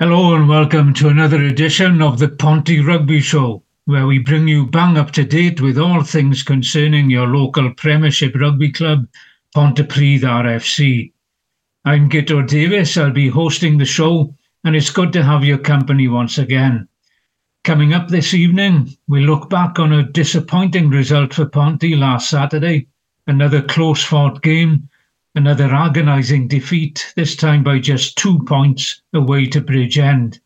[0.00, 4.66] Hello and welcome to another edition of the Ponty Rugby Show, where we bring you
[4.66, 9.06] bang up to date with all things concerning your local Premiership rugby club,
[9.54, 11.12] Pontypridd RFC.
[11.84, 14.34] I'm Guto Davies, I'll be hosting the show,
[14.64, 16.88] and it's good to have your company once again.
[17.62, 22.88] Coming up this evening, we look back on a disappointing result for Ponty last Saturday,
[23.28, 24.88] another close fought game
[25.36, 30.38] Another agonising defeat, this time by just two points away to Bridgend.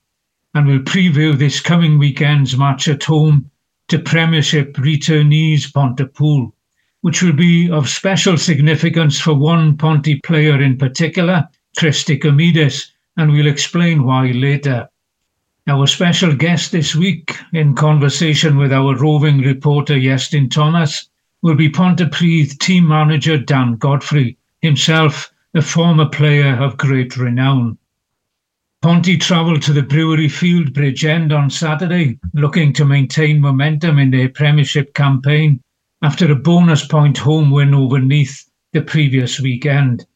[0.54, 3.50] And we'll preview this coming weekend's match at home
[3.88, 6.54] to Premiership returnees Pontypool,
[7.02, 11.46] which will be of special significance for one Ponty player in particular,
[11.76, 14.88] Chris Dicomidis, and we'll explain why later.
[15.66, 21.10] Our special guest this week, in conversation with our roving reporter Iestyn Thomas,
[21.42, 27.78] will be Pontypridd team manager Dan Godfrey, himself a former player of great renown.
[28.82, 34.28] Ponty travelled to the Brewery Field Bridgend on Saturday, looking to maintain momentum in their
[34.28, 35.60] Premiership campaign
[36.00, 40.06] after a bonus point home win over Neath the previous weekend,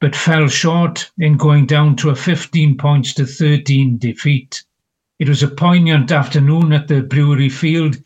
[0.00, 4.64] but fell short in going down to a 15 points to 13 defeat.
[5.18, 7.96] It was a poignant afternoon at the Brewery Field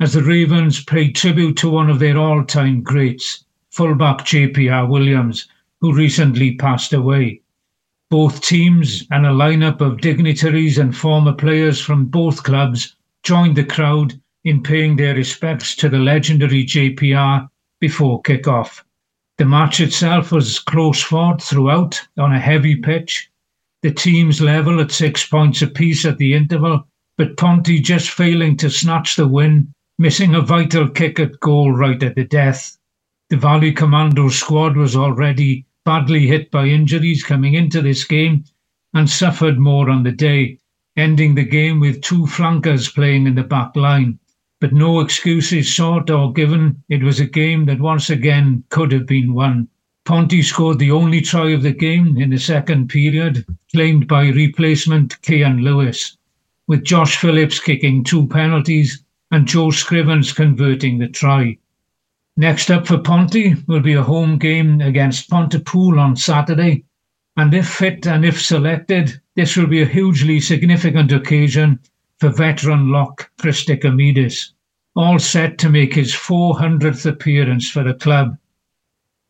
[0.00, 3.44] as the Ravens paid tribute to one of their all time greats,
[3.80, 5.48] fullback JPR Williams,
[5.80, 7.40] who recently passed away.
[8.10, 13.64] Both teams and a lineup of dignitaries and former players from both clubs joined the
[13.64, 17.48] crowd in paying their respects to the legendary JPR
[17.80, 18.84] before kick-off.
[19.38, 23.30] The match itself was close fought throughout on a heavy pitch.
[23.80, 28.68] The teams level at six points apiece at the interval, but Ponty just failing to
[28.68, 32.76] snatch the win, missing a vital kick at goal right at the death.
[33.30, 38.42] The Valley Commando squad was already badly hit by injuries coming into this game
[38.92, 40.58] and suffered more on the day,
[40.96, 44.18] ending the game with two flankers playing in the back line.
[44.60, 46.82] But no excuses sought or given.
[46.88, 49.68] It was a game that once again could have been won.
[50.04, 55.22] Ponty scored the only try of the game in the second period, claimed by replacement
[55.22, 56.16] Kian Lewis,
[56.66, 61.58] with Josh Phillips kicking two penalties and Joe Scrivens converting the try.
[62.40, 66.84] Next up for Ponty will be a home game against Pontypool on Saturday.
[67.36, 71.80] And if fit and if selected, this will be a hugely significant occasion
[72.18, 74.52] for veteran lock Chris Dicomidis,
[74.96, 78.38] all set to make his 400th appearance for the club.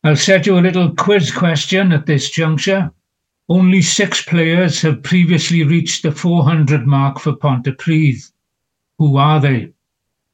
[0.05, 2.91] I'll set you a little quiz question at this juncture.
[3.49, 8.31] Only six players have previously reached the 400 mark for Pontypridd.
[8.99, 9.73] Who are they?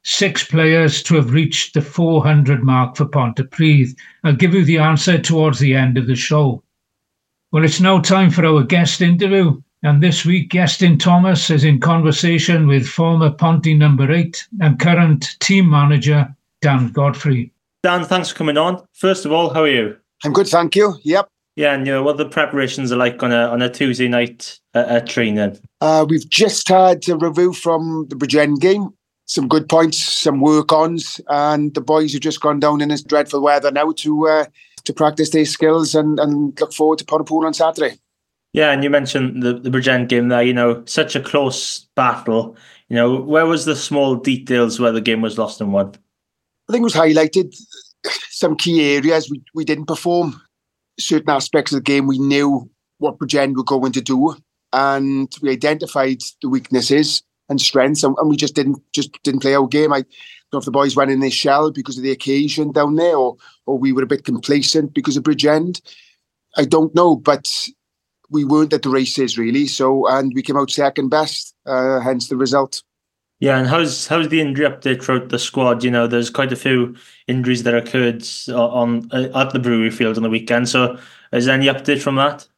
[0.08, 3.94] Six players to have reached the 400 mark for Pontypridd.
[4.24, 6.62] I'll give you the answer towards the end of the show.
[7.52, 9.60] Well, it's now time for our guest interview.
[9.82, 15.36] And this week, Iestyn Thomas is in conversation with former Ponty number eight and current
[15.40, 17.52] team manager Dan Godfrey.
[17.82, 18.82] Dan, thanks for coming on.
[18.94, 19.96] First of all, how are you?
[20.24, 20.96] I'm good, thank you.
[21.02, 21.28] Yep.
[21.54, 24.58] Yeah, and you know what the preparations are like on a on a Tuesday night
[24.74, 25.58] at, at training.
[25.80, 28.90] Uh, we've just had a review from the Bridgend game,
[29.28, 33.02] some good points, some work ons, and the boys have just gone down in this
[33.02, 34.44] dreadful weather now to uh,
[34.84, 37.98] to practice their skills and, and look forward to Pontypool on Saturday.
[38.54, 40.42] Yeah, and you mentioned the the Bridgend game there.
[40.42, 42.56] You know, such a close battle.
[42.88, 45.94] You know, where was the small details where the game was lost and won?
[46.68, 47.54] I think it was highlighted
[48.30, 50.40] some key areas we, we didn't perform.
[50.98, 54.36] Certain aspects of the game we knew what Bridgend were going to do,
[54.72, 59.54] and we identified the weaknesses and strengths, and, and, we just didn't just didn't play
[59.54, 59.92] our game.
[59.92, 62.96] I don't know if the boys ran in their shell because of the occasion down
[62.96, 63.36] there, or
[63.66, 65.80] or we were a bit complacent because of Bridgend.
[66.56, 67.68] I don't know, but
[68.30, 69.66] we weren't at the races really.
[69.66, 72.82] So and we came out second best, uh, hence the result.
[73.40, 75.84] Yeah, and how's how's the injury update throughout the squad?
[75.84, 76.96] You know, there's quite a few
[77.28, 80.68] injuries that occurred on, uh, at the Brewery Field on the weekend.
[80.68, 80.98] So,
[81.32, 82.48] is there any update from that?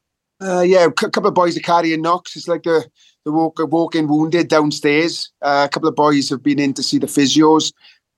[0.40, 2.36] Uh, yeah, a couple of boys are carrying knocks.
[2.36, 2.82] It's like a
[3.24, 5.30] the walk, walk-in wounded downstairs.
[5.42, 7.72] Uh, a couple of boys have been in to see the physios.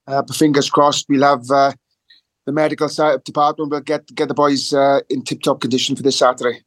[0.06, 1.72] Uh, but fingers crossed, we'll have uh,
[2.46, 6.19] the medical side department will get get the boys uh, in tip-top condition for this
[6.19, 6.60] Saturday.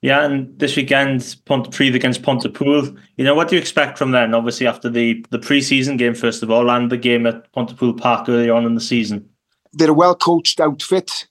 [0.00, 2.96] Yeah, and this weekend, Pontypridd against Pontypool.
[3.16, 4.34] You know, what do you expect from them?
[4.34, 8.28] Obviously, after the the pre-season game, first of all, and the game at Pontypool Park
[8.28, 9.28] earlier on in the season.
[9.72, 11.28] They're a well-coached outfit,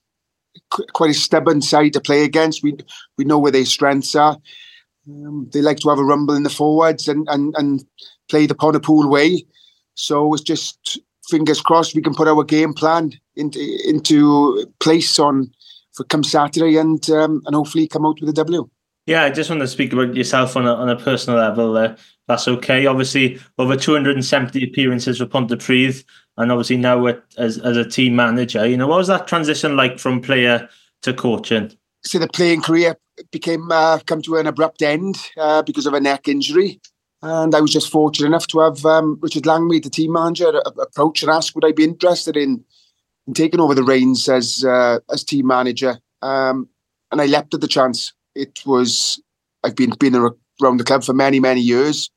[0.70, 2.62] quite a stubborn side to play against.
[2.62, 2.76] We
[3.18, 4.36] we know where their strengths are.
[5.08, 7.84] Um, they like to have a rumble in the forwards and, and, and
[8.28, 9.44] play the Pontypool way.
[9.94, 15.52] So it's just fingers crossed we can put our game plan into into place on
[15.92, 18.68] for come Saturday and um, and hopefully come out with a W.
[19.06, 21.76] Yeah, I just want to speak about yourself on a, on a personal level.
[21.76, 21.96] Uh,
[22.28, 22.86] that's okay.
[22.86, 26.04] Obviously, over 270 appearances for Pontypridd,
[26.36, 27.06] and obviously now
[27.36, 28.66] as as a team manager.
[28.66, 30.68] You know, what was that transition like from player
[31.02, 31.72] to coaching?
[32.04, 32.96] So the playing career
[33.30, 36.80] became uh, come to an abrupt end uh, because of a neck injury.
[37.22, 41.22] And I was just fortunate enough to have um, Richard Langmead, the team manager, approach
[41.22, 42.64] and ask would I be interested in,
[43.28, 45.98] in taking over the reins as uh, as team manager.
[46.20, 46.68] Um,
[47.12, 48.12] and I leapt at the chance.
[48.34, 49.22] It was
[49.62, 52.10] I've been been around the club for many many years.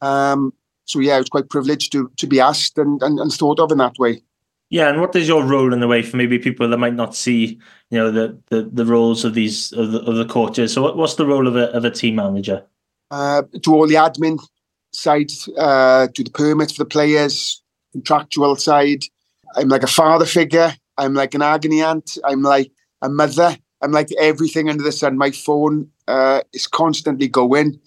[0.00, 0.54] Um,
[0.88, 3.72] so yeah, I was quite privileged to to be asked and, and, and thought of
[3.72, 4.22] in that way.
[4.70, 7.16] Yeah, and what is your role in the way for maybe people that might not
[7.16, 7.58] see,
[7.90, 10.72] you know, the the, the roles of these of the, of the coaches?
[10.72, 12.64] So, what, what's the role of a of a team manager?
[13.10, 14.38] uh, to all the admin
[14.92, 17.62] side, uh, to the permits for the players,
[17.92, 19.02] contractual side.
[19.56, 20.74] I'm like a father figure.
[20.96, 22.18] I'm like an agony aunt.
[22.24, 22.70] I'm like
[23.02, 23.56] a mother.
[23.80, 25.16] I'm like everything under the sun.
[25.16, 27.78] My phone uh, is constantly going,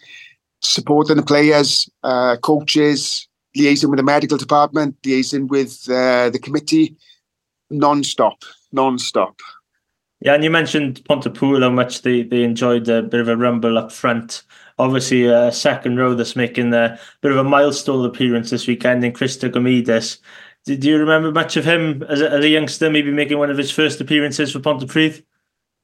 [0.61, 3.27] supporting the players, uh, coaches,
[3.57, 6.95] liaising with the medical department, liaising with uh, the committee,
[7.69, 9.39] non-stop, non-stop.
[10.21, 13.77] Yeah, and you mentioned Pontypool, how much they, they enjoyed a bit of a rumble
[13.77, 14.43] up front
[14.81, 19.11] obviously a second row that's making a bit of a milestone appearance this weekend in
[19.13, 20.19] Chris Dicomidis.
[20.65, 23.51] Do, do you remember much of him as a, as a, youngster, maybe making one
[23.51, 25.23] of his first appearances for Pontypridd?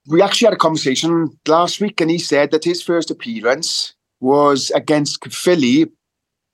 [0.08, 4.72] We actually had a conversation last week, and he said that his first appearance was
[4.72, 5.88] against Philly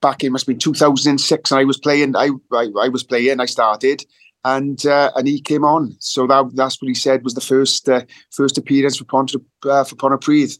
[0.01, 2.15] back in must been 2006, and I was playing.
[2.15, 3.39] I I, I was playing.
[3.39, 4.05] I started,
[4.43, 5.95] and uh, and he came on.
[5.99, 9.83] So that that's what he said was the first uh, first appearance for Pont uh,
[9.83, 10.59] for Pontypridd.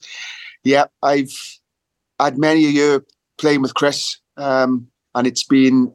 [0.63, 1.33] Yeah, I've
[2.19, 3.05] had many a year
[3.38, 5.94] playing with Chris, um, and it's been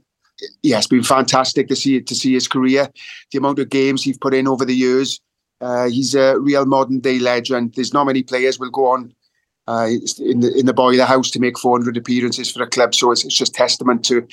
[0.63, 2.89] yeah, it's been fantastic to see to see his career,
[3.33, 5.21] the amount of games he's put in over the years.
[5.61, 7.75] Uh, he's a real modern day legend.
[7.75, 9.13] There's not many players will go on
[9.69, 9.89] uh,
[10.19, 12.95] in the in the boiler house to make 400 appearances for a club.
[12.95, 14.27] So it's, it's just testament to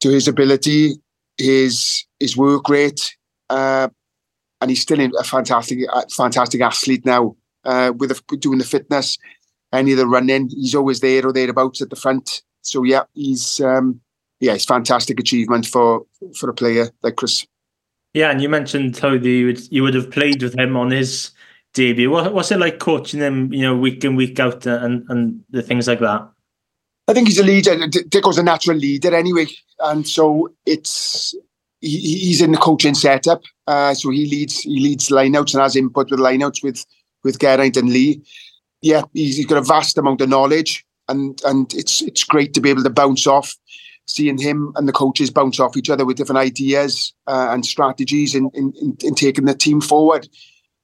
[0.00, 0.94] to his ability,
[1.38, 3.16] his his work rate,
[3.48, 3.88] uh,
[4.60, 5.78] and he's still a fantastic
[6.10, 9.16] fantastic athlete now uh, with the, doing the fitness
[9.72, 10.48] any of the running.
[10.50, 12.42] He's always there or thereabouts at the front.
[12.62, 14.00] So yeah, he's um,
[14.40, 16.04] yeah, it's fantastic achievement for
[16.34, 17.46] for a player like Chris.
[18.12, 21.30] Yeah, and you mentioned how you would you would have played with him on his
[21.74, 22.10] debut.
[22.10, 23.52] What, what's it like coaching him?
[23.52, 26.28] You know, week in week out and and the things like that.
[27.08, 27.76] I think he's a leader.
[27.76, 29.46] Dicko's a natural leader anyway,
[29.80, 31.34] and so it's
[31.80, 33.42] he, he's in the coaching setup.
[33.66, 36.84] Uh, so he leads he leads lineouts and has input with lineouts with
[37.24, 38.22] with Geraint and Lee
[38.82, 42.60] yeah, he's, he's got a vast amount of knowledge, and and it's it's great to
[42.60, 43.54] be able to bounce off,
[44.06, 48.34] seeing him and the coaches bounce off each other with different ideas uh, and strategies
[48.34, 50.28] in, in, in in taking the team forward.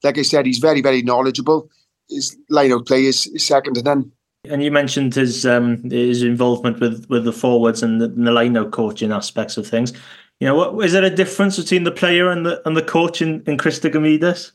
[0.07, 1.69] Like I said, he's very very knowledgeable.
[2.09, 4.13] His line-out play is, is second to none.
[4.49, 8.31] And you mentioned his um, his involvement with, with the forwards and the, and the
[8.31, 9.93] line-out coaching aspects of things.
[10.41, 13.21] You know, what is there a difference between the player and the and the coach
[13.21, 14.53] in, in Dicomidis?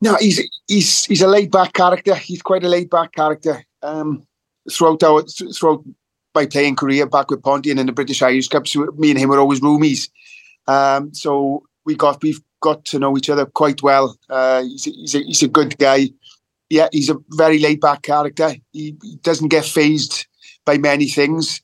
[0.00, 2.14] No, he's he's he's a laid back character.
[2.14, 3.64] He's quite a laid back character.
[3.82, 4.26] Um,
[4.70, 5.84] throughout our throughout
[6.34, 9.30] my playing career back with Ponty and in the British Irish Cups, me and him
[9.30, 10.10] were always roomies.
[10.66, 14.16] Um, so we got we've got to know each other quite well.
[14.28, 16.08] Uh, he's a, he's a, he's a good guy.
[16.70, 18.54] Yeah, he's a very laid back character.
[18.72, 20.26] He, he doesn't get phased
[20.64, 21.60] by many things,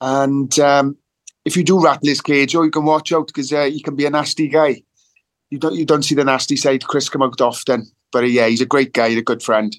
[0.00, 0.96] and um,
[1.44, 3.96] if you do rattle his cage, oh, you can watch out because uh, he can
[3.96, 4.82] be a nasty guy
[5.52, 7.86] you don't you don't see the nasty side Chris come out often.
[8.10, 9.76] But uh, yeah, he's a great guy, a good friend.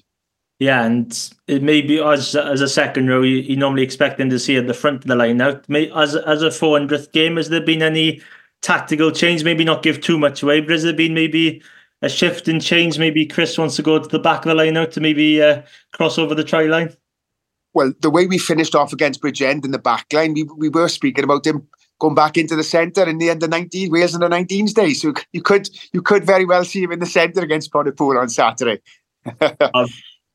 [0.60, 4.30] Yeah, and it may be as as a second row, you, you normally expect him
[4.30, 5.38] to see at the front of the line.
[5.38, 5.60] Now,
[5.96, 8.22] as as a 400th game, has there been any
[8.64, 9.44] tactical change?
[9.44, 11.62] Maybe not give too much away, but has there been maybe
[12.02, 12.98] a shift in change?
[12.98, 15.62] Maybe Chris wants to go to the back of the line out to maybe uh,
[15.92, 16.94] cross over the try line.
[17.74, 20.88] Well, the way we finished off against Bridgend in the back line, we, we were
[20.88, 21.66] speaking about him
[22.00, 24.94] going back into the centre in the end of 19 Wales in the 19s day.
[24.94, 28.28] So you could you could very well see him in the centre against Pontypool on
[28.28, 28.80] Saturday.
[29.74, 29.88] oh,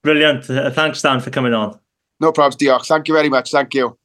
[0.04, 0.50] brilliant.
[0.50, 1.80] Uh, thanks, Dan, for coming on.
[2.20, 2.88] No problems, Diolch.
[2.88, 3.52] Thank you very much.
[3.52, 3.98] Thank you.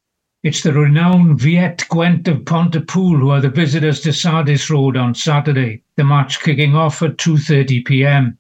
[0.45, 5.15] It's the renowned Viet Gwent of Pontypool who are the visitors to Sardis Road on
[5.15, 8.37] Saturday, the match kicking off at 2.30pm.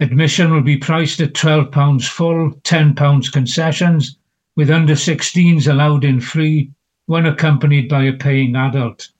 [0.00, 4.16] Admission will be priced at £12 full, £10 concessions,
[4.56, 6.70] with under 16s allowed in free
[7.04, 9.10] when accompanied by a paying adult.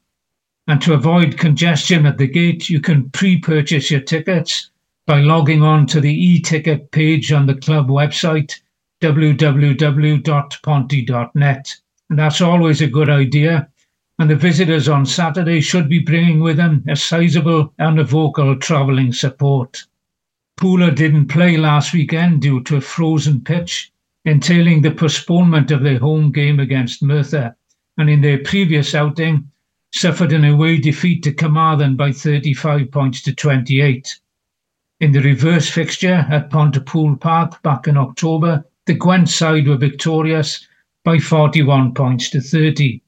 [0.66, 4.70] And to avoid congestion at the gate, you can pre purchase your tickets
[5.06, 8.58] by logging on to the e ticket page on the club website,
[9.02, 11.76] www.ponty.net.
[12.10, 13.68] And that's always a good idea.
[14.18, 18.56] And the visitors on Saturday should be bringing with them a sizable and a vocal
[18.56, 19.84] travelling support.
[20.60, 23.92] Pooler didn't play last weekend due to a frozen pitch,
[24.24, 27.56] entailing the postponement of their home game against Merthyr,
[27.96, 29.48] and in their previous outing,
[29.94, 34.20] suffered an away defeat to Carmarthen by 35 points to 28.
[34.98, 40.66] In the reverse fixture at Pontypool Park back in October, the Gwent side were victorious
[41.04, 43.00] by 41 points to 30.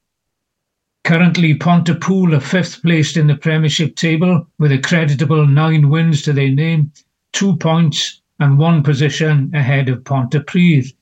[1.04, 6.32] Currently, Pontypool are fifth placed in the Premiership table with a creditable nine wins to
[6.32, 6.92] their name,
[7.32, 10.92] two points and one position ahead of Pontypridd.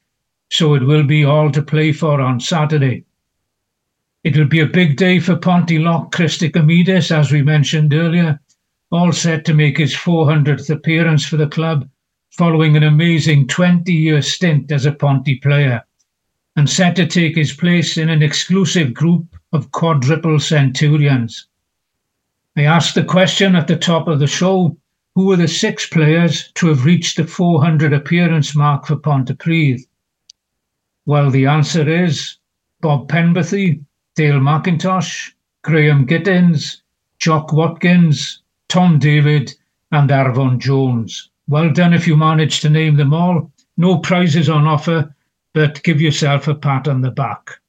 [0.50, 3.04] So it will be all to play for on Saturday.
[4.24, 8.40] It will be a big day for Ponty lock Chris Dicomidis, as we mentioned earlier,
[8.90, 11.88] all set to make his 400th appearance for the club
[12.30, 15.82] following an amazing 20 year stint as a Ponty player,
[16.56, 21.46] and set to take his place in an exclusive group of quadruple centurions.
[22.56, 24.76] I asked the question at the top of the show
[25.14, 29.80] who were the six players to have reached the 400 appearance mark for Pontypridd?
[31.04, 32.36] Well, the answer is
[32.80, 36.82] Bob Penberthy, Dale McIntosh, Graham Gittins,
[37.18, 39.54] Jock Watkins, Tom David,
[39.92, 41.30] and Arvon Jones.
[41.48, 43.50] Well done if you managed to name them all.
[43.76, 45.14] No prizes on offer,
[45.52, 47.60] but give yourself a pat on the back.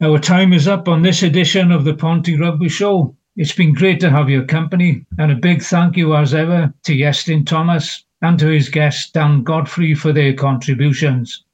[0.00, 3.16] Our time is up on this edition of the Ponty Rugby Show.
[3.36, 6.92] It's been great to have your company, and a big thank you as ever to
[6.92, 11.44] Iestyn Thomas and to his guest Dan Godfrey for their contributions.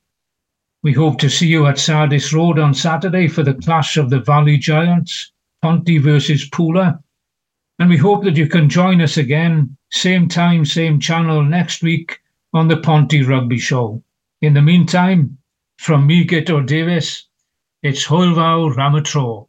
[0.83, 4.21] We hope to see you at Sardis Road on Saturday for the clash of the
[4.21, 6.99] Valley Giants, Ponty versus Pooler,
[7.79, 12.21] and we hope that you can join us again, same time, same channel next week
[12.53, 14.03] on the Ponty Rugby Show.
[14.45, 15.39] In the meantime,
[15.79, 17.29] from me, Guto Davies,
[17.83, 19.49] it's Hwyl Fawr am y tro.